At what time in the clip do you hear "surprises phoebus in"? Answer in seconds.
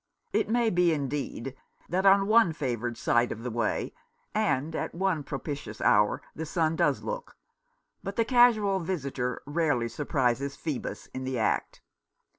9.89-11.23